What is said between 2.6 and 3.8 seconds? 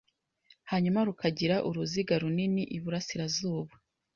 iburasirazuba